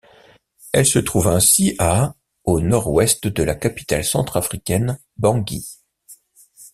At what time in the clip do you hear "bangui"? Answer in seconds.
5.17-5.63